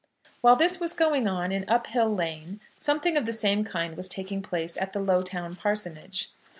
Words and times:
While 0.41 0.55
this 0.55 0.79
was 0.79 0.93
going 0.93 1.27
on 1.27 1.51
in 1.51 1.63
Uphill 1.69 2.11
Lane 2.11 2.59
something 2.79 3.15
of 3.17 3.27
the 3.27 3.33
same 3.33 3.63
kind 3.63 3.95
was 3.95 4.09
taking 4.09 4.41
place 4.41 4.75
at 4.77 4.93
the 4.93 4.99
Lowtown 4.99 5.55
Parsonage. 5.55 6.31